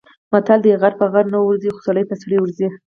متل 0.31 0.59
دی: 0.63 0.71
غر 0.81 0.93
په 0.99 1.05
غره 1.11 1.29
نه 1.35 1.39
ورځي، 1.45 1.69
خو 1.73 1.79
سړی 1.87 2.03
په 2.09 2.15
سړي 2.21 2.37
ورځي. 2.39 2.67